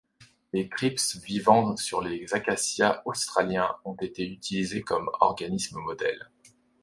Les 0.51 0.67
thrips 0.67 1.17
vivant 1.17 1.77
sur 1.77 2.01
les 2.01 2.33
acacias 2.33 3.03
australiens 3.05 3.75
ont 3.85 3.93
été 3.93 4.25
utilisés 4.27 4.81
comme 4.81 5.11
organismes 5.19 5.77
modèles. 5.79 6.31